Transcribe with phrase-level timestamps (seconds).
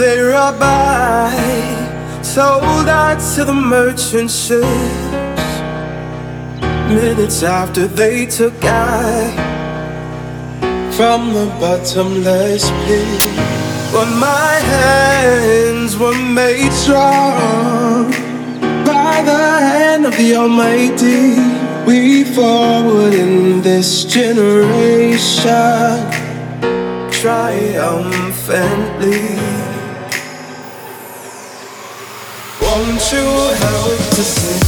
[0.00, 0.18] they
[0.58, 1.30] by.
[2.22, 4.64] Sold out to the merchant ships.
[6.88, 9.30] Minutes after they took I
[10.96, 13.20] from the bottomless pit.
[13.92, 18.10] But my hands were made strong
[18.86, 21.36] by the hand of the Almighty.
[21.86, 26.00] We forward in this generation
[27.20, 29.29] triumphantly.
[33.12, 34.60] You help to sing?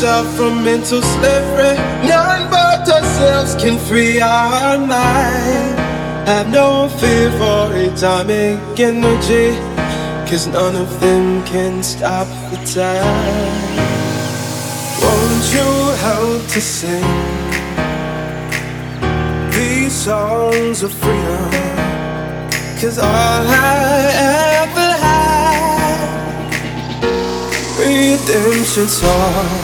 [0.00, 1.76] Yourself from mental slavery.
[2.08, 5.78] None but ourselves can free our mind.
[6.26, 9.58] Have no fear for atomic energy,
[10.26, 13.76] cause none of them can stop the time.
[15.02, 15.68] Won't you
[16.06, 17.04] help to sing
[19.50, 21.50] these songs of freedom?
[22.80, 24.12] Cause all I
[24.64, 26.54] ever had,
[27.78, 29.59] redemption song.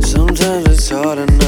[0.00, 1.47] Sometimes it's hard enough.